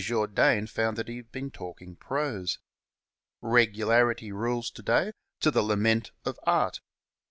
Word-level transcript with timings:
Jourdain 0.03 0.65
found 0.65 0.97
that 0.97 1.07
he 1.07 1.17
had 1.17 1.31
been 1.31 1.51
talking 1.51 1.95
prose. 1.95 2.57
Regularity 3.39 4.31
rules 4.31 4.71
to 4.71 4.81
day, 4.81 5.11
to 5.41 5.51
the 5.51 5.61
lament 5.61 6.09
of 6.25 6.39
art. 6.41 6.79